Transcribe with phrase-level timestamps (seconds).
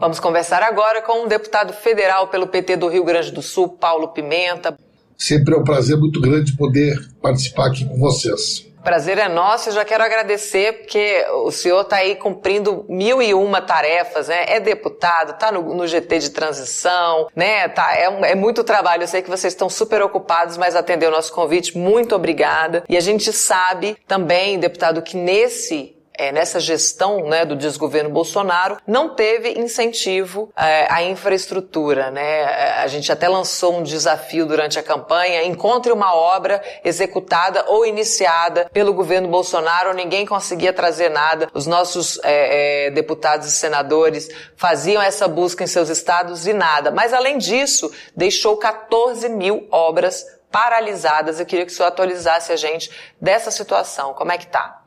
[0.00, 4.08] Vamos conversar agora com um deputado federal pelo PT do Rio Grande do Sul, Paulo
[4.08, 4.74] Pimenta.
[5.14, 8.66] Sempre é um prazer muito grande poder participar aqui com vocês.
[8.82, 13.34] Prazer é nosso, eu já quero agradecer porque o senhor está aí cumprindo mil e
[13.34, 14.46] uma tarefas, né?
[14.48, 17.68] É deputado, está no, no, GT de transição, né?
[17.68, 21.12] Tá, é, é, muito trabalho, eu sei que vocês estão super ocupados, mas atendeu o
[21.12, 22.84] nosso convite, muito obrigada.
[22.88, 28.76] E a gente sabe também, deputado, que nesse é, nessa gestão né, do desgoverno Bolsonaro,
[28.86, 32.10] não teve incentivo é, à infraestrutura.
[32.10, 32.44] Né?
[32.44, 38.68] A gente até lançou um desafio durante a campanha: encontre uma obra executada ou iniciada
[38.70, 41.48] pelo governo Bolsonaro, ninguém conseguia trazer nada.
[41.54, 46.90] Os nossos é, é deputados e senadores faziam essa busca em seus estados e nada.
[46.90, 51.40] Mas, além disso, deixou 14 mil obras paralisadas.
[51.40, 54.12] Eu queria que o senhor atualizasse a gente dessa situação.
[54.12, 54.79] Como é que está?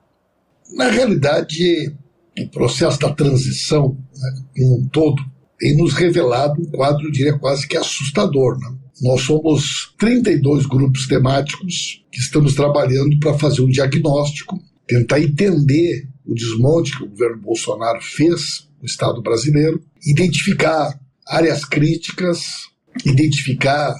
[0.73, 1.93] Na realidade,
[2.39, 5.21] o processo da transição, né, como um todo,
[5.59, 8.57] tem nos revelado um quadro, eu diria, quase que assustador.
[8.59, 8.75] Né?
[9.01, 16.33] Nós somos 32 grupos temáticos que estamos trabalhando para fazer um diagnóstico, tentar entender o
[16.33, 22.41] desmonte que o governo Bolsonaro fez no Estado brasileiro, identificar áreas críticas,
[23.05, 23.95] identificar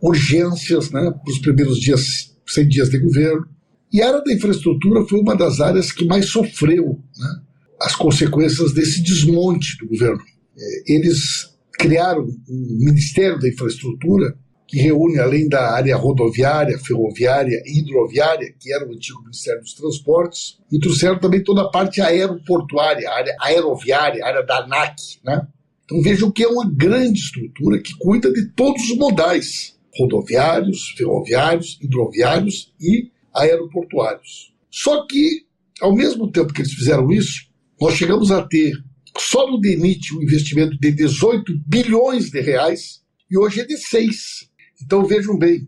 [0.00, 3.46] urgências né, para os primeiros dias, 100 dias de governo,
[3.92, 7.42] e a área da infraestrutura foi uma das áreas que mais sofreu né,
[7.80, 10.20] as consequências desse desmonte do governo.
[10.56, 14.36] É, eles criaram um Ministério da Infraestrutura
[14.66, 19.72] que reúne, além da área rodoviária, ferroviária e hidroviária, que era o antigo Ministério dos
[19.72, 24.96] Transportes, e trouxeram também toda a parte aeroportuária, a área aeroviária, a área da ANAC.
[25.24, 25.40] Né?
[25.84, 31.78] Então vejam que é uma grande estrutura que cuida de todos os modais, rodoviários, ferroviários,
[31.80, 34.52] hidroviários e aeroportuários.
[34.70, 35.46] Só que,
[35.80, 37.48] ao mesmo tempo que eles fizeram isso,
[37.80, 38.72] nós chegamos a ter
[39.16, 44.48] só no DENIT um investimento de 18 bilhões de reais e hoje é de 6.
[44.82, 45.66] Então vejam bem,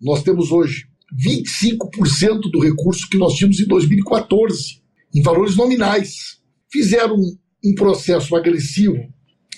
[0.00, 4.80] nós temos hoje 25% do recurso que nós tínhamos em 2014,
[5.14, 6.40] em valores nominais.
[6.70, 8.98] Fizeram um, processo agressivo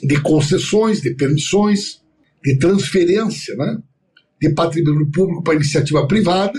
[0.02, 2.02] de concessões, de permissões,
[2.44, 3.78] de transferência né,
[4.40, 6.58] de patrimônio público para iniciativa privada,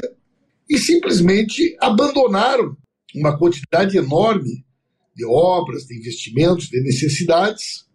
[0.70, 2.76] e simplesmente abandonaram
[3.16, 4.66] uma quantidade enorme
[5.16, 7.86] de obras, de investimentos, de necessidades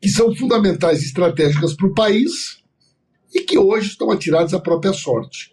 [0.00, 2.58] que são fundamentais e estratégicas para o país
[3.34, 5.52] e que hoje estão atiradas à própria sorte.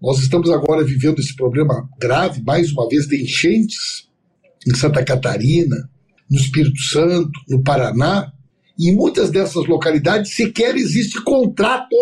[0.00, 4.08] Nós estamos agora vivendo esse problema grave, mais uma vez, de enchentes
[4.66, 5.88] em Santa Catarina,
[6.28, 8.32] no Espírito Santo, no Paraná,
[8.78, 11.96] e em muitas dessas localidades sequer existe contrato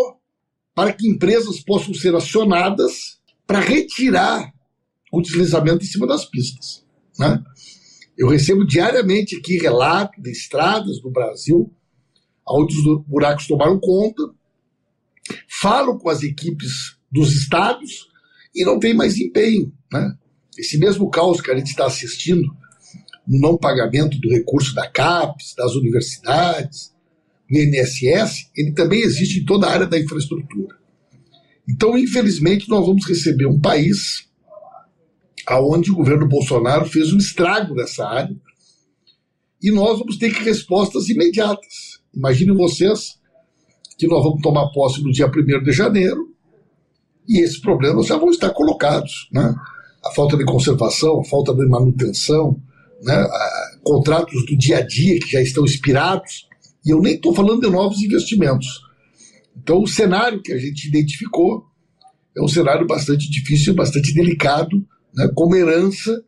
[0.75, 3.19] para que empresas possam ser acionadas
[3.50, 4.55] para retirar
[5.11, 6.84] o deslizamento em cima das pistas.
[7.19, 7.43] Né?
[8.16, 11.69] Eu recebo diariamente aqui relatos de estradas do Brasil
[12.49, 14.22] onde os buracos tomaram conta,
[15.49, 18.09] falo com as equipes dos estados
[18.55, 19.72] e não tem mais empenho.
[19.93, 20.17] Né?
[20.56, 22.47] Esse mesmo caos que a gente está assistindo
[23.27, 26.94] no não pagamento do recurso da CAPES, das universidades,
[27.50, 30.80] do INSS, ele também existe em toda a área da infraestrutura.
[31.70, 34.28] Então, infelizmente, nós vamos receber um país
[35.47, 38.36] aonde o governo Bolsonaro fez um estrago nessa área
[39.62, 42.00] e nós vamos ter que respostas imediatas.
[42.14, 43.19] Imaginem vocês
[43.98, 46.34] que nós vamos tomar posse no dia 1 de janeiro
[47.28, 49.28] e esses problemas já vão estar colocados.
[49.32, 49.54] Né?
[50.04, 52.60] A falta de conservação, a falta de manutenção,
[53.02, 53.14] né?
[53.14, 56.48] a, contratos do dia a dia que já estão expirados,
[56.84, 58.90] e eu nem estou falando de novos investimentos.
[59.62, 61.66] Então, o cenário que a gente identificou
[62.37, 64.84] é um cenário bastante difícil, bastante delicado,
[65.15, 66.22] né, como herança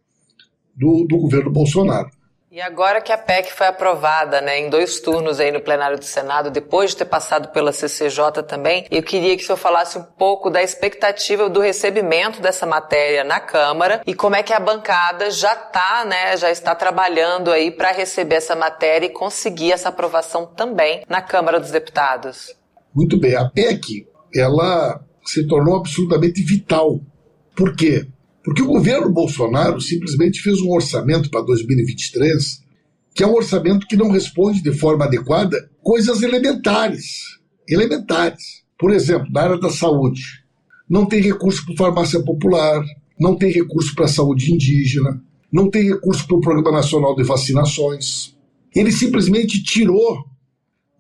[0.76, 2.10] do, do governo Bolsonaro.
[2.50, 6.04] E agora que a PEC foi aprovada, né, em dois turnos aí no plenário do
[6.04, 10.02] Senado, depois de ter passado pela CCJ também, eu queria que o senhor falasse um
[10.02, 15.30] pouco da expectativa do recebimento dessa matéria na Câmara e como é que a bancada
[15.30, 20.44] já está, né, já está trabalhando aí para receber essa matéria e conseguir essa aprovação
[20.44, 22.54] também na Câmara dos Deputados.
[22.94, 27.00] Muito bem, a PEC, ela se tornou absolutamente vital.
[27.56, 28.06] Por quê?
[28.44, 32.62] Porque o governo Bolsonaro simplesmente fez um orçamento para 2023
[33.14, 37.38] que é um orçamento que não responde de forma adequada coisas elementares.
[37.68, 38.62] Elementares.
[38.78, 40.22] Por exemplo, na área da saúde,
[40.88, 42.82] não tem recurso para farmácia popular,
[43.18, 45.22] não tem recurso para a saúde indígena,
[45.52, 48.34] não tem recurso para o Programa Nacional de Vacinações.
[48.74, 50.24] Ele simplesmente tirou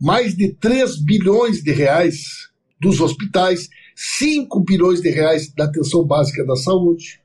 [0.02, 2.24] mais de 3 bilhões de reais
[2.80, 7.20] dos hospitais, 5 bilhões de reais da atenção básica da saúde.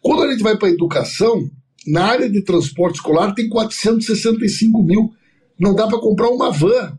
[0.00, 1.50] Quando a gente vai para a educação,
[1.84, 5.12] na área de transporte escolar tem 465 mil
[5.58, 6.96] não dá para comprar uma van,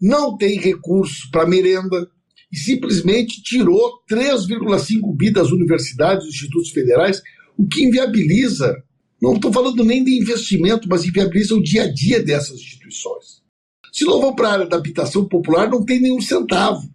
[0.00, 2.08] não tem recurso para merenda
[2.52, 7.20] e simplesmente tirou 3,5 bi das universidades e institutos federais,
[7.58, 8.84] o que inviabiliza,
[9.20, 13.41] não estou falando nem de investimento, mas inviabiliza o dia a dia dessas instituições.
[13.92, 16.90] Se não vão para a área da habitação popular, não tem nenhum centavo.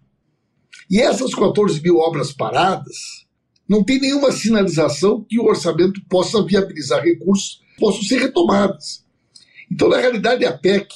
[0.90, 3.26] E essas 14 mil obras paradas,
[3.68, 9.04] não tem nenhuma sinalização que o orçamento possa viabilizar recursos possam ser retomados.
[9.70, 10.88] Então, na realidade, a PEC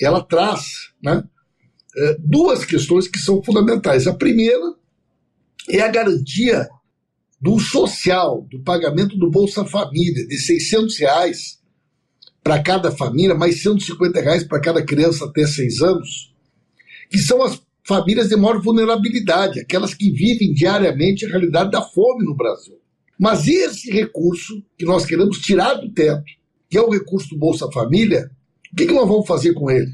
[0.00, 1.22] ela traz né,
[1.96, 4.06] é, duas questões que são fundamentais.
[4.06, 4.74] A primeira
[5.68, 6.68] é a garantia
[7.40, 11.59] do social, do pagamento do Bolsa Família, de 600 reais
[12.42, 16.34] para cada família, mais 150 reais para cada criança até 6 anos,
[17.10, 22.24] que são as famílias de maior vulnerabilidade, aquelas que vivem diariamente a realidade da fome
[22.24, 22.78] no Brasil.
[23.18, 26.24] Mas esse recurso que nós queremos tirar do teto,
[26.68, 28.30] que é o recurso do Bolsa Família,
[28.72, 29.92] o que, que nós vamos fazer com ele?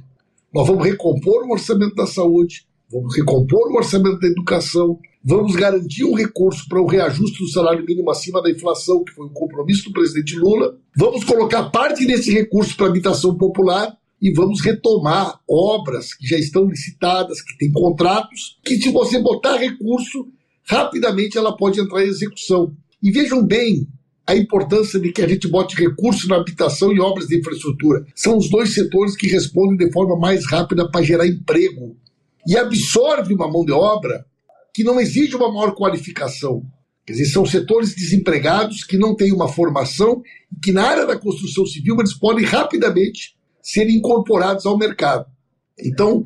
[0.54, 6.05] Nós vamos recompor o orçamento da saúde, vamos recompor o orçamento da educação, vamos garantir
[6.05, 9.87] um recurso para o reajuste do salário mínimo acima da inflação, que foi um compromisso
[9.87, 13.93] do presidente Lula, vamos colocar parte desse recurso para habitação popular
[14.23, 19.56] e vamos retomar obras que já estão licitadas, que têm contratos, que se você botar
[19.56, 20.28] recurso,
[20.62, 22.72] rapidamente ela pode entrar em execução.
[23.02, 23.88] E vejam bem
[24.25, 28.06] a importância de que a gente bote recurso na habitação e obras de infraestrutura.
[28.14, 31.96] São os dois setores que respondem de forma mais rápida para gerar emprego.
[32.46, 34.25] E absorve uma mão de obra
[34.76, 36.62] que não exige uma maior qualificação.
[37.06, 40.20] Quer dizer, são setores desempregados que não têm uma formação
[40.55, 45.25] e que na área da construção civil eles podem rapidamente ser incorporados ao mercado.
[45.82, 46.23] Então,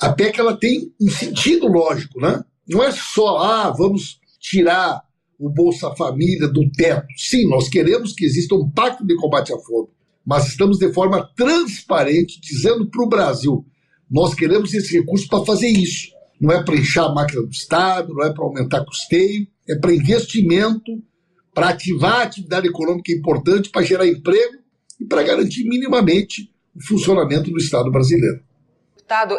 [0.00, 2.42] a PEC ela tem um sentido lógico, né?
[2.66, 5.02] Não é só, ah, vamos tirar
[5.38, 7.06] o Bolsa Família do teto.
[7.18, 9.88] Sim, nós queremos que exista um pacto de combate à fome,
[10.24, 13.62] mas estamos de forma transparente dizendo para o Brasil:
[14.10, 16.18] nós queremos esse recurso para fazer isso.
[16.40, 19.94] Não é para inchar a máquina do Estado, não é para aumentar custeio, é para
[19.94, 21.02] investimento,
[21.54, 24.58] para ativar a atividade econômica importante, para gerar emprego
[24.98, 28.40] e para garantir minimamente o funcionamento do Estado brasileiro.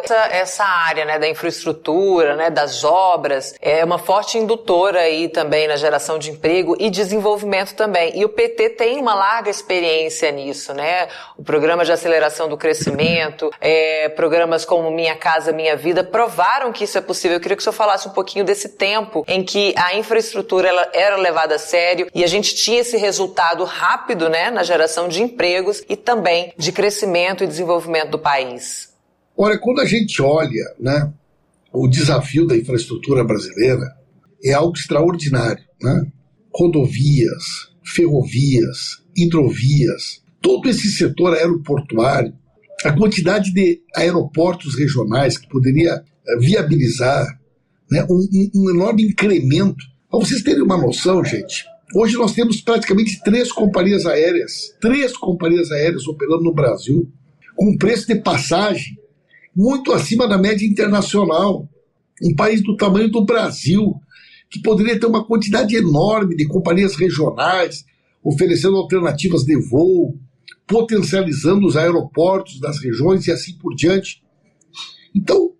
[0.04, 5.66] Essa, essa área né, da infraestrutura, né, das obras, é uma forte indutora aí também
[5.66, 8.18] na geração de emprego e desenvolvimento também.
[8.18, 11.08] E o PT tem uma larga experiência nisso, né?
[11.38, 16.84] O programa de aceleração do crescimento, é, programas como Minha Casa Minha Vida provaram que
[16.84, 17.36] isso é possível.
[17.36, 20.88] Eu queria que o senhor falasse um pouquinho desse tempo em que a infraestrutura ela
[20.92, 25.22] era levada a sério e a gente tinha esse resultado rápido, né, na geração de
[25.22, 28.91] empregos e também de crescimento e desenvolvimento do país.
[29.36, 31.12] Olha, quando a gente olha né,
[31.72, 33.96] o desafio da infraestrutura brasileira,
[34.44, 35.64] é algo extraordinário.
[35.82, 36.06] Né?
[36.54, 37.44] Rodovias,
[37.82, 42.34] ferrovias, hidrovias, todo esse setor aeroportuário,
[42.84, 47.40] a quantidade de aeroportos regionais que poderia eh, viabilizar
[47.90, 49.84] né, um, um enorme incremento.
[50.10, 51.64] Para vocês terem uma noção, gente,
[51.94, 57.08] hoje nós temos praticamente três companhias aéreas, três companhias aéreas operando no Brasil,
[57.54, 58.96] com preço de passagem
[59.54, 61.68] muito acima da média internacional.
[62.22, 63.94] Um país do tamanho do Brasil,
[64.50, 67.84] que poderia ter uma quantidade enorme de companhias regionais,
[68.22, 70.18] oferecendo alternativas de voo,
[70.66, 74.22] potencializando os aeroportos das regiões e assim por diante.
[75.14, 75.52] Então,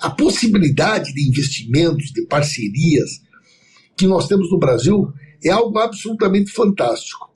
[0.00, 3.20] a possibilidade de investimentos, de parcerias
[3.96, 5.12] que nós temos no Brasil
[5.44, 7.30] é algo absolutamente fantástico.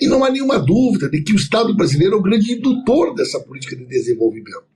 [0.00, 3.38] E não há nenhuma dúvida de que o Estado brasileiro é o grande indutor dessa
[3.40, 4.69] política de desenvolvimento.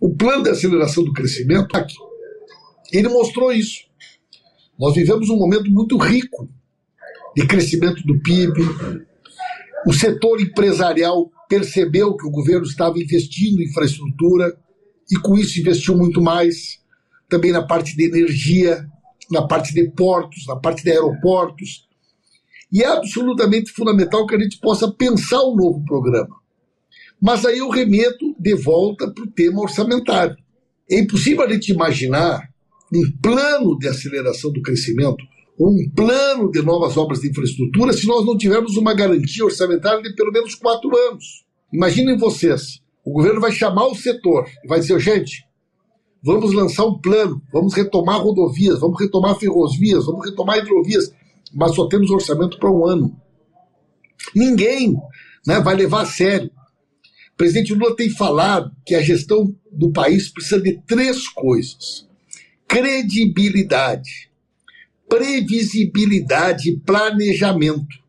[0.00, 1.96] O plano de aceleração do crescimento, aqui,
[2.92, 3.86] ele mostrou isso.
[4.78, 6.48] Nós vivemos um momento muito rico
[7.34, 8.60] de crescimento do PIB.
[9.86, 14.56] O setor empresarial percebeu que o governo estava investindo em infraestrutura
[15.10, 16.78] e, com isso, investiu muito mais.
[17.28, 18.86] Também na parte de energia,
[19.30, 21.86] na parte de portos, na parte de aeroportos.
[22.72, 26.36] E é absolutamente fundamental que a gente possa pensar um novo programa.
[27.26, 30.36] Mas aí eu remeto de volta para o tema orçamentário.
[30.88, 32.40] É impossível a gente imaginar
[32.94, 35.24] um plano de aceleração do crescimento
[35.58, 40.00] ou um plano de novas obras de infraestrutura se nós não tivermos uma garantia orçamentária
[40.04, 41.44] de pelo menos quatro anos.
[41.72, 45.44] Imaginem vocês, o governo vai chamar o setor e vai dizer, gente,
[46.22, 51.12] vamos lançar um plano, vamos retomar rodovias, vamos retomar ferrovias, vamos retomar hidrovias,
[51.52, 53.20] mas só temos orçamento para um ano.
[54.32, 54.94] Ninguém
[55.44, 56.52] né, vai levar a sério.
[57.36, 62.08] O presidente Lula tem falado que a gestão do país precisa de três coisas:
[62.66, 64.30] credibilidade,
[65.06, 68.02] previsibilidade e planejamento.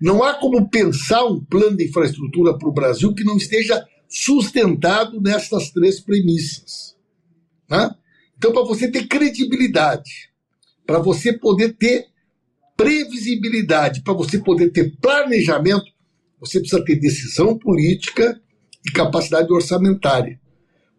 [0.00, 5.20] Não há como pensar um plano de infraestrutura para o Brasil que não esteja sustentado
[5.20, 6.96] nestas três premissas.
[7.68, 7.94] Né?
[8.38, 10.30] Então, para você ter credibilidade,
[10.86, 12.06] para você poder ter
[12.74, 15.97] previsibilidade, para você poder ter planejamento,
[16.40, 18.40] você precisa ter decisão política
[18.86, 20.40] e capacidade orçamentária.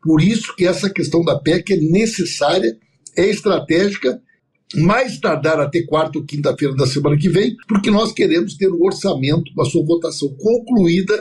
[0.01, 2.77] Por isso que essa questão da PEC é necessária,
[3.15, 4.21] é estratégica,
[4.75, 8.83] mais tardar até quarta ou quinta-feira da semana que vem, porque nós queremos ter o
[8.83, 11.17] orçamento, a sua votação concluída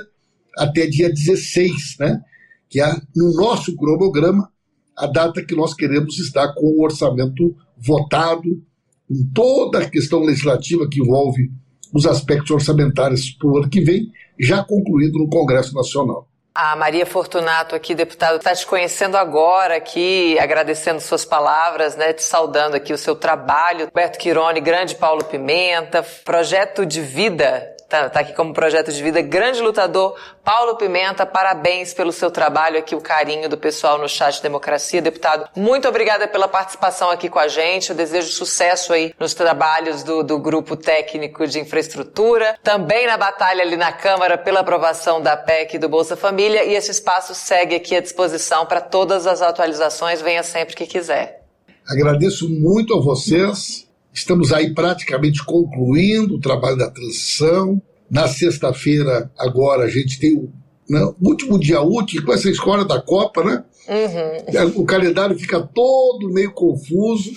[0.56, 2.20] até dia 16, né?
[2.68, 4.50] que é no nosso cronograma
[4.96, 8.62] a data que nós queremos estar com o orçamento votado,
[9.08, 11.50] com toda a questão legislativa que envolve
[11.92, 16.26] os aspectos orçamentários para o ano que vem, já concluído no Congresso Nacional.
[16.54, 22.22] A Maria Fortunato aqui, deputado, está te conhecendo agora aqui, agradecendo suas palavras, né, te
[22.22, 23.86] saudando aqui o seu trabalho.
[23.86, 29.22] Roberto Quirone, grande Paulo Pimenta, projeto de vida tá, tá aqui como projeto de vida,
[29.22, 30.14] grande lutador,
[30.44, 35.00] Paulo Pimenta, parabéns pelo seu trabalho aqui, o carinho do pessoal no chat Democracia.
[35.00, 40.02] Deputado, muito obrigada pela participação aqui com a gente, eu desejo sucesso aí nos trabalhos
[40.02, 45.36] do, do Grupo Técnico de Infraestrutura, também na batalha ali na Câmara pela aprovação da
[45.36, 46.64] PEC do Bolsa Família.
[46.64, 51.42] E esse espaço segue aqui à disposição para todas as atualizações, venha sempre que quiser.
[51.88, 53.87] Agradeço muito a vocês
[54.18, 57.80] Estamos aí praticamente concluindo o trabalho da transição.
[58.10, 60.50] Na sexta-feira, agora, a gente tem o,
[60.90, 63.64] né, último dia útil com essa escola da Copa, né?
[63.88, 64.82] Uhum.
[64.82, 67.30] O calendário fica todo meio confuso.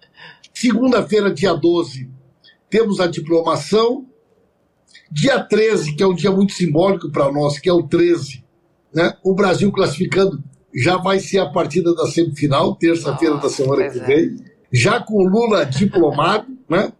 [0.54, 2.08] Segunda-feira, dia 12,
[2.70, 4.06] temos a diplomação.
[5.10, 8.42] Dia 13, que é um dia muito simbólico para nós, que é o 13,
[8.94, 9.14] né?
[9.22, 10.42] o Brasil classificando
[10.74, 14.51] já vai ser a partida da semifinal, terça-feira da semana que é.
[14.72, 16.92] Já com o Lula diplomado, né?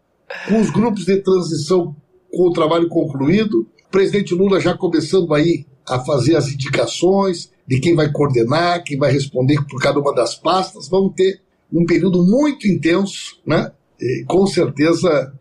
[0.49, 1.95] com os grupos de transição
[2.33, 7.79] com o trabalho concluído, o presidente Lula já começando aí a fazer as indicações de
[7.81, 10.89] quem vai coordenar, quem vai responder por cada uma das pastas.
[10.89, 11.41] Vamos ter
[11.73, 13.73] um período muito intenso, né?
[14.01, 15.33] E, com certeza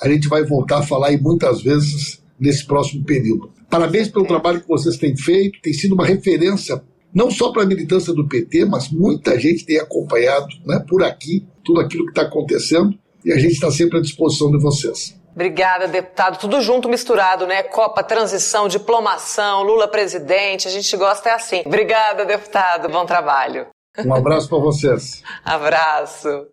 [0.00, 3.50] a gente vai voltar a falar aí muitas vezes nesse próximo período.
[3.68, 6.82] Parabéns pelo trabalho que vocês têm feito, tem sido uma referência
[7.14, 11.46] não só para a militância do PT, mas muita gente tem acompanhado né, por aqui
[11.64, 15.18] tudo aquilo que está acontecendo e a gente está sempre à disposição de vocês.
[15.34, 16.38] Obrigada, deputado.
[16.38, 17.62] Tudo junto, misturado, né?
[17.62, 20.66] Copa, transição, diplomação, Lula presidente.
[20.66, 21.62] A gente gosta é assim.
[21.64, 22.88] Obrigada, deputado.
[22.88, 23.66] Bom trabalho.
[24.04, 25.22] Um abraço para vocês.
[25.44, 26.46] abraço.